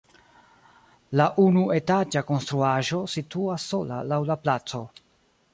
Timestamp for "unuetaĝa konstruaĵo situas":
1.43-3.69